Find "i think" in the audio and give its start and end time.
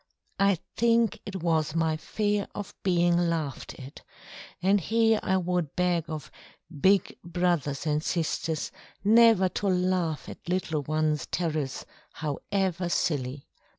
0.39-1.19